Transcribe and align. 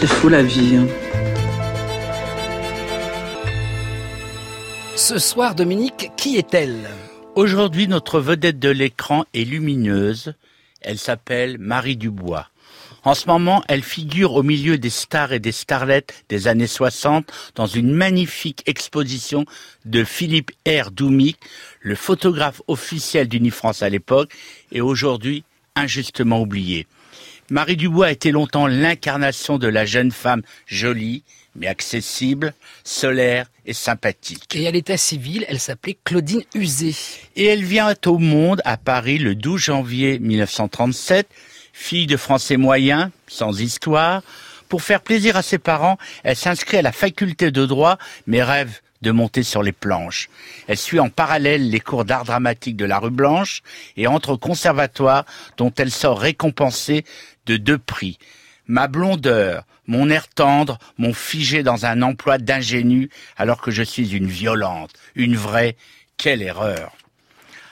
C'est 0.00 0.06
fou 0.06 0.28
la 0.28 0.44
vie. 0.44 0.76
Hein. 0.76 0.86
Ce 4.94 5.18
soir, 5.18 5.56
Dominique, 5.56 6.12
qui 6.16 6.36
est-elle? 6.36 6.88
Aujourd'hui, 7.34 7.88
notre 7.88 8.20
vedette 8.20 8.60
de 8.60 8.68
l'écran 8.68 9.24
est 9.34 9.42
lumineuse. 9.42 10.34
Elle 10.82 10.98
s'appelle 10.98 11.58
Marie 11.58 11.96
Dubois. 11.96 12.46
En 13.02 13.14
ce 13.14 13.26
moment, 13.26 13.64
elle 13.66 13.82
figure 13.82 14.34
au 14.34 14.44
milieu 14.44 14.78
des 14.78 14.88
stars 14.88 15.32
et 15.32 15.40
des 15.40 15.50
starlettes 15.50 16.24
des 16.28 16.46
années 16.46 16.68
60 16.68 17.32
dans 17.56 17.66
une 17.66 17.92
magnifique 17.92 18.62
exposition 18.66 19.46
de 19.84 20.04
Philippe 20.04 20.52
R. 20.64 20.92
Doumic, 20.92 21.38
le 21.80 21.96
photographe 21.96 22.62
officiel 22.68 23.26
d'Unifrance 23.26 23.82
à 23.82 23.88
l'époque 23.88 24.30
et 24.70 24.80
aujourd'hui 24.80 25.42
injustement 25.74 26.40
oublié. 26.40 26.86
Marie 27.50 27.76
Dubois 27.76 28.06
a 28.06 28.10
été 28.10 28.30
longtemps 28.30 28.66
l'incarnation 28.66 29.58
de 29.58 29.68
la 29.68 29.86
jeune 29.86 30.12
femme 30.12 30.42
jolie, 30.66 31.22
mais 31.56 31.66
accessible, 31.66 32.52
solaire 32.84 33.46
et 33.64 33.72
sympathique. 33.72 34.54
Et 34.54 34.68
à 34.68 34.70
l'état 34.70 34.98
civil, 34.98 35.46
elle 35.48 35.58
s'appelait 35.58 35.96
Claudine 36.04 36.42
Usé. 36.54 36.94
Et 37.36 37.46
elle 37.46 37.64
vient 37.64 37.94
au 38.04 38.18
monde 38.18 38.60
à 38.66 38.76
Paris 38.76 39.18
le 39.18 39.34
12 39.34 39.60
janvier 39.60 40.18
1937, 40.18 41.26
fille 41.72 42.06
de 42.06 42.18
français 42.18 42.58
moyen, 42.58 43.10
sans 43.26 43.60
histoire. 43.60 44.22
Pour 44.68 44.82
faire 44.82 45.00
plaisir 45.00 45.36
à 45.36 45.42
ses 45.42 45.58
parents, 45.58 45.96
elle 46.24 46.36
s'inscrit 46.36 46.76
à 46.76 46.82
la 46.82 46.92
faculté 46.92 47.50
de 47.50 47.64
droit, 47.64 47.96
mais 48.26 48.42
rêve 48.42 48.80
de 49.02 49.10
monter 49.10 49.42
sur 49.42 49.62
les 49.62 49.72
planches. 49.72 50.28
Elle 50.66 50.76
suit 50.76 51.00
en 51.00 51.08
parallèle 51.08 51.70
les 51.70 51.80
cours 51.80 52.04
d'art 52.04 52.24
dramatique 52.24 52.76
de 52.76 52.84
la 52.84 52.98
rue 52.98 53.10
Blanche 53.10 53.62
et 53.96 54.06
entre 54.06 54.30
au 54.30 54.38
conservatoire 54.38 55.24
dont 55.56 55.72
elle 55.76 55.90
sort 55.90 56.20
récompensée 56.20 57.04
de 57.46 57.56
deux 57.56 57.78
prix. 57.78 58.18
Ma 58.66 58.86
blondeur, 58.86 59.64
mon 59.86 60.10
air 60.10 60.28
tendre 60.28 60.78
m'ont 60.98 61.14
figé 61.14 61.62
dans 61.62 61.86
un 61.86 62.02
emploi 62.02 62.38
d'ingénu 62.38 63.08
alors 63.36 63.60
que 63.60 63.70
je 63.70 63.82
suis 63.82 64.14
une 64.14 64.26
violente, 64.26 64.92
une 65.14 65.36
vraie. 65.36 65.76
Quelle 66.18 66.42
erreur. 66.42 66.96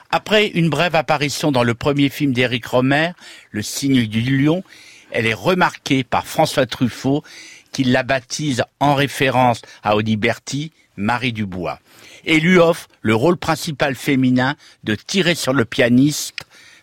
Après 0.09 0.47
une 0.47 0.69
brève 0.69 0.95
apparition 0.95 1.51
dans 1.51 1.63
le 1.63 1.73
premier 1.73 2.07
film 2.07 2.31
d'Éric 2.31 2.65
Romer, 2.65 3.11
Le 3.51 3.61
signe 3.61 4.07
du 4.07 4.21
lion, 4.21 4.63
elle 5.11 5.25
est 5.25 5.33
remarquée 5.33 6.05
par 6.05 6.25
François 6.25 6.65
Truffaut 6.65 7.23
qui 7.73 7.83
la 7.83 8.03
baptise 8.03 8.63
en 8.79 8.95
référence 8.95 9.61
à 9.83 9.95
Audiberti, 9.95 10.71
Marie 10.97 11.33
Dubois, 11.33 11.79
et 12.25 12.39
lui 12.39 12.57
offre 12.57 12.87
le 13.01 13.15
rôle 13.15 13.37
principal 13.37 13.95
féminin 13.95 14.55
de 14.83 14.95
tirer 14.95 15.35
sur 15.35 15.53
le 15.53 15.65
pianiste. 15.65 16.33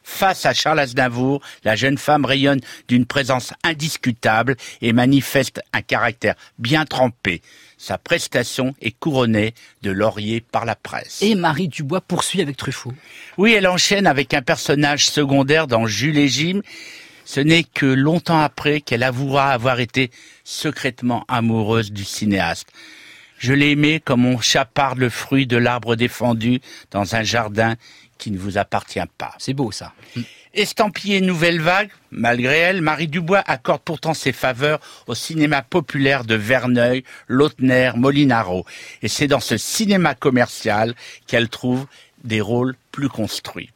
Face 0.06 0.44
à 0.44 0.52
Charles 0.52 0.80
Aznavour, 0.80 1.40
la 1.64 1.76
jeune 1.76 1.96
femme 1.96 2.26
rayonne 2.26 2.60
d'une 2.88 3.06
présence 3.06 3.54
indiscutable 3.62 4.56
et 4.82 4.92
manifeste 4.92 5.60
un 5.72 5.80
caractère 5.80 6.34
bien 6.58 6.84
trempé. 6.84 7.40
Sa 7.78 7.96
prestation 7.96 8.74
est 8.82 8.96
couronnée 8.98 9.54
de 9.82 9.90
laurier 9.90 10.40
par 10.42 10.66
la 10.66 10.76
presse. 10.76 11.22
Et 11.22 11.34
Marie 11.34 11.68
Dubois 11.68 12.02
poursuit 12.02 12.42
avec 12.42 12.56
Truffaut. 12.56 12.92
Oui, 13.38 13.54
elle 13.54 13.66
enchaîne 13.66 14.06
avec 14.06 14.34
un 14.34 14.42
personnage 14.42 15.06
secondaire 15.06 15.66
dans 15.66 15.86
Jules 15.86 16.18
et 16.18 16.28
Jim. 16.28 16.60
Ce 17.24 17.40
n'est 17.40 17.64
que 17.64 17.86
longtemps 17.86 18.40
après 18.40 18.82
qu'elle 18.82 19.02
avouera 19.02 19.52
avoir 19.52 19.80
été 19.80 20.10
secrètement 20.44 21.24
amoureuse 21.28 21.90
du 21.90 22.04
cinéaste. 22.04 22.68
Je 23.44 23.52
l'ai 23.52 23.72
aimé 23.72 24.00
comme 24.02 24.24
on 24.24 24.40
chaparde 24.40 24.96
le 24.96 25.10
fruit 25.10 25.46
de 25.46 25.58
l'arbre 25.58 25.96
défendu 25.96 26.62
dans 26.90 27.14
un 27.14 27.22
jardin 27.22 27.74
qui 28.16 28.30
ne 28.30 28.38
vous 28.38 28.56
appartient 28.56 28.98
pas. 29.18 29.34
C'est 29.36 29.52
beau 29.52 29.70
ça. 29.70 29.92
Estampillée 30.54 31.20
nouvelle 31.20 31.60
vague, 31.60 31.90
malgré 32.10 32.56
elle, 32.56 32.80
Marie 32.80 33.06
Dubois 33.06 33.42
accorde 33.46 33.82
pourtant 33.82 34.14
ses 34.14 34.32
faveurs 34.32 34.80
au 35.08 35.14
cinéma 35.14 35.60
populaire 35.60 36.24
de 36.24 36.34
Verneuil, 36.34 37.04
Lautner, 37.28 37.90
Molinaro. 37.96 38.64
Et 39.02 39.08
c'est 39.08 39.26
dans 39.26 39.40
ce 39.40 39.58
cinéma 39.58 40.14
commercial 40.14 40.94
qu'elle 41.26 41.50
trouve 41.50 41.86
des 42.22 42.40
rôles 42.40 42.76
plus 42.92 43.10
construits. 43.10 43.73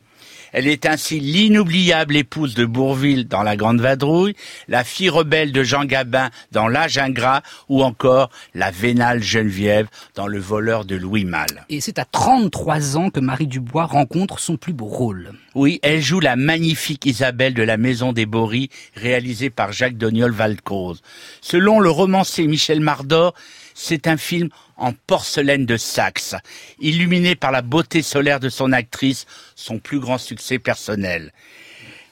Elle 0.53 0.66
est 0.66 0.86
ainsi 0.86 1.20
l'inoubliable 1.20 2.16
épouse 2.16 2.54
de 2.54 2.64
Bourville 2.64 3.28
dans 3.28 3.42
La 3.42 3.56
Grande 3.56 3.81
Vadrouille, 3.81 4.34
la 4.69 4.84
fille 4.84 5.10
rebelle 5.10 5.53
de 5.53 5.62
Jean 5.62 5.84
Gabin 5.84 6.31
dans 6.53 6.69
L'âge 6.69 6.98
ingrat 6.98 7.42
ou 7.69 7.82
encore 7.82 8.31
la 8.54 8.70
vénale 8.70 9.22
Geneviève 9.22 9.88
dans 10.14 10.26
Le 10.26 10.38
voleur 10.38 10.84
de 10.84 10.97
Louis 10.97 11.25
Malle. 11.25 11.66
Et 11.69 11.81
c'est 11.81 11.98
à 11.98 12.04
33 12.04 12.97
ans 12.97 13.10
que 13.10 13.20
Marie 13.20 13.47
Dubois 13.47 13.87
rencontre 13.87 14.38
son 14.38 14.56
plus 14.56 14.72
beau 14.72 14.87
rôle. 14.87 15.32
Oui, 15.54 15.81
elle 15.82 16.00
joue 16.00 16.20
la 16.20 16.37
magnifique 16.37 17.04
Isabelle 17.06 17.54
de 17.54 17.62
la 17.62 17.76
Maison 17.76 18.12
des 18.12 18.26
Boris, 18.26 18.69
réalisée 18.94 19.50
par 19.50 19.72
Jacques 19.72 19.97
Doniol 19.97 20.32
Valcroze. 20.32 21.03
Selon 21.41 21.81
le 21.81 21.91
romancier 21.91 22.47
Michel 22.47 22.81
Mardor, 22.81 23.34
c'est 23.78 24.09
un 24.09 24.16
film 24.16 24.49
en 24.77 24.93
porcelaine 24.93 25.65
de 25.65 25.77
Saxe, 25.77 26.34
illuminé 26.81 27.37
par 27.37 27.53
la 27.53 27.62
beauté 27.62 28.03
solaire 28.03 28.41
de 28.41 28.49
son 28.49 28.72
actrice, 28.72 29.25
son 29.55 29.78
plus 29.78 30.00
grand 30.00 30.19
succès 30.19 30.59
personnel. 30.59 31.33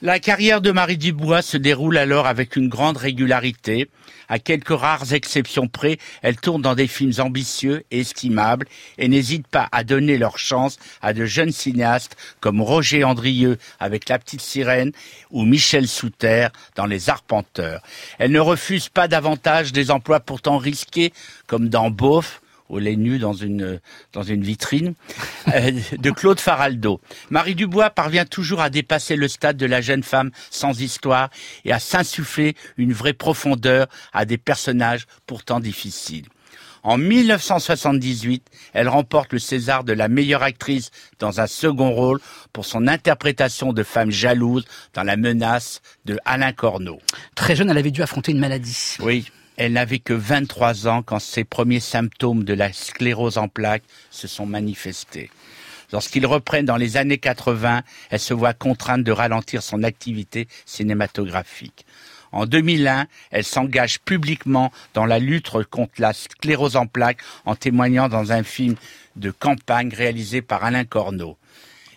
La 0.03 0.21
carrière 0.21 0.61
de 0.61 0.73
Marie 0.73 0.99
Dubois 0.99 1.41
se 1.41 1.57
déroule 1.57 1.97
alors 1.97 2.27
avec 2.27 2.57
une 2.57 2.69
grande 2.69 2.99
régularité. 2.99 3.89
À 4.29 4.39
quelques 4.39 4.79
rares 4.79 5.15
exceptions 5.15 5.69
près, 5.69 5.97
elle 6.21 6.37
tourne 6.37 6.61
dans 6.61 6.75
des 6.75 6.87
films 6.87 7.15
ambitieux 7.19 7.83
et 7.91 8.01
estimables 8.01 8.67
et 8.99 9.09
n'hésite 9.09 9.47
pas 9.47 9.69
à 9.73 9.85
donner 9.85 10.19
leur 10.19 10.37
chance 10.37 10.79
à 11.01 11.15
de 11.15 11.25
jeunes 11.25 11.51
cinéastes 11.51 12.15
comme 12.41 12.61
Roger 12.61 13.05
Andrieux 13.05 13.57
avec 13.81 14.11
La 14.11 14.19
Petite 14.19 14.43
Sirène 14.43 14.93
ou 15.31 15.47
Michel 15.47 15.89
Souter 15.89 16.49
dans 16.75 16.87
Les 16.87 17.09
Arpenteurs. 17.09 17.81
Elle 18.19 18.33
ne 18.33 18.41
refuse 18.41 18.91
pas 18.91 19.09
davantage 19.09 19.73
des 19.73 19.91
emplois 19.91 20.21
pourtant 20.21 20.59
risqués 20.59 21.15
comme 21.47 21.71
dans 21.71 21.91
Beauf 21.91 22.43
au 22.69 22.79
lait 22.79 22.97
nu 22.97 23.19
dans 23.19 23.33
une, 23.33 23.81
dans 24.13 24.23
une 24.23 24.43
vitrine, 24.43 24.95
euh, 25.55 25.73
de 25.99 26.11
Claude 26.11 26.41
Faraldo. 26.41 27.01
Marie 27.31 27.55
Dubois 27.55 27.91
parvient 27.91 28.25
toujours 28.25 28.61
à 28.61 28.71
dépasser 28.71 29.17
le 29.17 29.29
stade 29.29 29.57
de 29.57 29.67
la 29.67 29.81
jeune 29.81 30.03
femme 30.03 30.31
sans 30.51 30.81
histoire 30.81 31.31
et 31.65 31.73
à 31.73 31.79
s'insuffler 31.79 32.55
une 32.77 32.93
vraie 32.93 33.13
profondeur 33.13 33.87
à 34.13 34.25
des 34.25 34.39
personnages 34.39 35.07
pourtant 35.27 35.61
difficiles. 35.61 36.27
En 36.87 36.99
1978, 36.99 38.47
elle 38.73 38.89
remporte 38.89 39.33
le 39.33 39.41
César 39.41 39.83
de 39.83 39.93
la 39.93 40.07
meilleure 40.07 40.45
actrice 40.45 40.93
dans 41.19 41.41
un 41.41 41.49
second 41.49 41.91
rôle 41.91 42.21
pour 42.53 42.65
son 42.65 42.87
interprétation 42.87 43.73
de 43.73 43.83
femme 43.83 44.13
jalouse 44.13 44.65
dans 44.95 45.03
La 45.03 45.17
menace 45.17 45.83
de 46.05 46.17
Alain 46.25 46.53
Corneau. 46.53 47.01
Très 47.35 47.57
jeune, 47.57 47.71
elle 47.71 47.79
avait 47.79 47.91
dû 47.91 48.03
affronter 48.03 48.31
une 48.31 48.39
maladie. 48.39 48.95
Oui, 49.01 49.27
elle 49.57 49.73
n'avait 49.73 49.99
que 49.99 50.13
23 50.13 50.89
ans 50.89 51.03
quand 51.03 51.19
ses 51.19 51.45
premiers 51.45 51.81
symptômes 51.81 52.45
de 52.45 52.55
la 52.55 52.73
sclérose 52.73 53.39
en 53.39 53.49
plaques 53.49 53.85
se 54.11 54.29
sont 54.29 54.47
manifestés. 54.47 55.31
Lorsqu'ils 55.93 56.27
reprennent 56.27 56.67
dans 56.67 56.77
les 56.77 56.97
années 56.97 57.19
80, 57.19 57.83
elle 58.11 58.21
se 58.21 58.35
voit 58.35 58.55
contrainte 58.55 59.05
de 59.05 59.13
ralentir 59.13 59.63
son 59.63 59.83
activité 59.83 60.49
cinématographique. 60.65 61.87
En 62.33 62.45
2001, 62.45 63.07
elle 63.31 63.45
s'engage 63.45 64.01
publiquement 64.01 64.73
dans 64.95 65.07
la 65.07 65.19
lutte 65.19 65.51
contre 65.71 65.93
la 65.99 66.13
sclérose 66.13 66.77
en 66.77 66.87
plaques 66.87 67.21
en 67.45 67.55
témoignant 67.55 68.09
dans 68.09 68.33
un 68.33 68.43
film 68.43 68.75
de 69.15 69.31
campagne 69.31 69.95
réalisé 69.95 70.43
par 70.43 70.65
Alain 70.65 70.85
Corneau. 70.85 71.39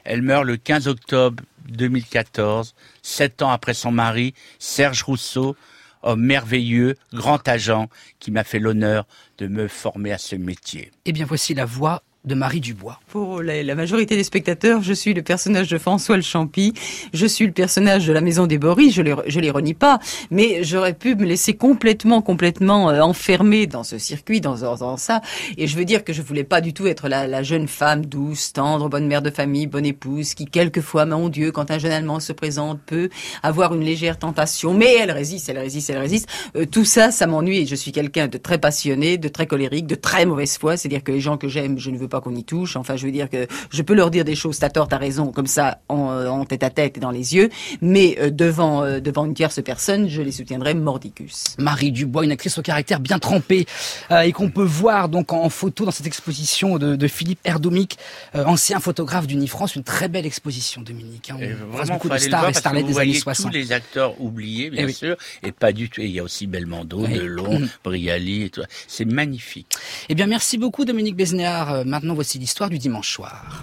Elle 0.05 0.21
meurt 0.21 0.45
le 0.45 0.55
15 0.55 0.87
octobre 0.87 1.43
2014, 1.67 2.73
sept 3.01 3.41
ans 3.41 3.49
après 3.49 3.73
son 3.73 3.91
mari, 3.91 4.33
Serge 4.59 5.03
Rousseau, 5.03 5.55
homme 6.03 6.21
merveilleux, 6.21 6.95
grand 7.13 7.47
agent, 7.47 7.89
qui 8.19 8.31
m'a 8.31 8.43
fait 8.43 8.59
l'honneur 8.59 9.07
de 9.37 9.47
me 9.47 9.67
former 9.67 10.11
à 10.11 10.17
ce 10.17 10.35
métier. 10.35 10.91
Eh 11.05 11.11
bien, 11.11 11.25
voici 11.25 11.53
la 11.53 11.65
voix 11.65 12.03
de 12.25 12.35
Marie 12.35 12.59
Dubois. 12.59 12.99
Pour 13.07 13.41
la, 13.41 13.75
majorité 13.75 14.17
des 14.17 14.25
spectateurs, 14.25 14.81
je 14.83 14.91
suis 14.91 15.13
le 15.13 15.21
personnage 15.21 15.69
de 15.69 15.77
François 15.77 16.17
le 16.17 16.21
Champy, 16.21 16.73
je 17.13 17.25
suis 17.25 17.45
le 17.45 17.53
personnage 17.53 18.05
de 18.07 18.11
la 18.11 18.19
Maison 18.19 18.45
des 18.45 18.57
Boris, 18.57 18.93
je 18.93 19.01
les, 19.01 19.15
je 19.27 19.39
les 19.39 19.49
renie 19.49 19.73
pas, 19.73 19.99
mais 20.29 20.63
j'aurais 20.63 20.93
pu 20.93 21.15
me 21.15 21.23
laisser 21.23 21.53
complètement, 21.53 22.21
complètement 22.21 22.89
euh, 22.89 22.99
enfermer 22.99 23.67
dans 23.67 23.85
ce 23.85 23.97
circuit, 23.97 24.41
dans, 24.41 24.57
dans, 24.57 24.97
ça, 24.97 25.21
et 25.57 25.65
je 25.67 25.77
veux 25.77 25.85
dire 25.85 26.03
que 26.03 26.11
je 26.11 26.21
voulais 26.21 26.43
pas 26.43 26.59
du 26.59 26.73
tout 26.73 26.87
être 26.87 27.07
la, 27.07 27.25
la, 27.25 27.41
jeune 27.41 27.69
femme 27.69 28.05
douce, 28.05 28.51
tendre, 28.51 28.89
bonne 28.89 29.07
mère 29.07 29.21
de 29.21 29.31
famille, 29.31 29.67
bonne 29.67 29.85
épouse, 29.85 30.33
qui 30.33 30.45
quelquefois, 30.45 31.05
mon 31.05 31.29
Dieu, 31.29 31.53
quand 31.53 31.71
un 31.71 31.79
jeune 31.79 31.93
Allemand 31.93 32.19
se 32.19 32.33
présente, 32.33 32.81
peut 32.85 33.09
avoir 33.43 33.73
une 33.73 33.83
légère 33.83 34.19
tentation, 34.19 34.73
mais 34.73 34.93
elle 34.97 35.11
résiste, 35.11 35.47
elle 35.47 35.57
résiste, 35.57 35.89
elle 35.89 35.97
résiste. 35.97 36.27
Euh, 36.57 36.65
tout 36.65 36.85
ça, 36.85 37.11
ça 37.11 37.27
m'ennuie, 37.27 37.65
je 37.65 37.75
suis 37.75 37.93
quelqu'un 37.93 38.27
de 38.27 38.37
très 38.37 38.57
passionné, 38.57 39.17
de 39.17 39.29
très 39.29 39.47
colérique, 39.47 39.87
de 39.87 39.95
très 39.95 40.25
mauvaise 40.25 40.57
foi, 40.57 40.75
c'est-à-dire 40.75 41.03
que 41.03 41.13
les 41.13 41.21
gens 41.21 41.37
que 41.37 41.47
j'aime, 41.47 41.79
je 41.79 41.89
ne 41.89 41.97
veux 41.97 42.08
pas 42.09 42.21
qu'on 42.21 42.35
y 42.35 42.43
touche. 42.43 42.75
Enfin, 42.75 42.95
je 42.95 43.05
veux 43.05 43.11
dire 43.11 43.29
que 43.29 43.47
je 43.71 43.81
peux 43.81 43.93
leur 43.93 44.11
dire 44.11 44.25
des 44.25 44.35
choses, 44.35 44.59
t'as 44.59 44.69
tort, 44.69 44.87
t'as 44.87 44.97
raison, 44.97 45.31
comme 45.31 45.47
ça, 45.47 45.79
en, 45.87 46.45
tête 46.45 46.63
à 46.63 46.69
tête 46.69 46.97
et 46.97 46.99
dans 46.99 47.11
les 47.11 47.35
yeux, 47.35 47.49
mais 47.81 48.17
devant 48.31 48.99
devant 48.99 49.25
une 49.25 49.33
tierce 49.33 49.61
personne, 49.63 50.09
je 50.09 50.21
les 50.21 50.31
soutiendrai 50.31 50.73
mordicus. 50.73 51.55
Marie 51.57 51.91
Dubois, 51.91 52.23
une 52.23 52.31
actrice 52.31 52.57
au 52.57 52.61
caractère 52.61 52.99
bien 52.99 53.19
trempé 53.19 53.65
et 54.11 54.31
qu'on 54.31 54.49
peut 54.49 54.63
voir 54.63 55.09
donc 55.09 55.33
en 55.33 55.49
photo 55.49 55.85
dans 55.85 55.91
cette 55.91 56.07
exposition 56.07 56.77
de, 56.77 57.07
Philippe 57.07 57.39
Erdomic, 57.43 57.97
ancien 58.33 58.79
photographe 58.79 59.27
d'Unifrance, 59.27 59.75
une 59.75 59.83
très 59.83 60.07
belle 60.07 60.25
exposition, 60.25 60.81
Dominique. 60.81 61.29
Hein. 61.29 61.37
on 61.39 61.77
vraiment, 61.77 61.93
beaucoup 61.93 62.09
de 62.09 62.17
stars 62.17 62.49
et 62.49 62.53
starlettes 62.53 62.85
des 62.85 62.99
années 62.99 63.13
60. 63.13 63.51
tous 63.51 63.57
les 63.57 63.71
acteurs 63.71 64.19
oubliés, 64.21 64.69
bien 64.69 64.87
eh 64.87 64.91
sûr, 64.91 65.15
et 65.43 65.51
pas 65.51 65.71
du 65.71 65.89
tout. 65.89 66.01
il 66.01 66.11
y 66.11 66.19
a 66.19 66.23
aussi 66.23 66.47
Belmondo, 66.47 67.05
Delon, 67.07 67.67
Briali, 67.83 68.43
et 68.43 68.49
tout. 68.49 68.61
C'est 68.87 69.05
magnifique. 69.05 69.75
Eh 70.09 70.15
bien, 70.15 70.27
merci 70.27 70.57
beaucoup, 70.57 70.85
Dominique 70.85 71.15
Besnéard. 71.15 71.85
Maintenant, 71.99 72.15
voici 72.15 72.39
l'histoire 72.39 72.69
du 72.69 72.77
dimanche 72.77 73.11
soir. 73.13 73.43